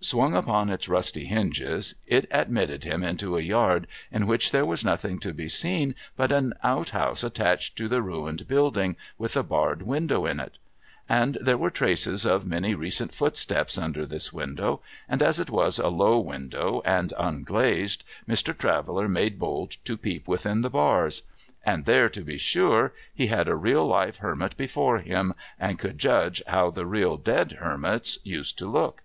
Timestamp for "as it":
15.22-15.50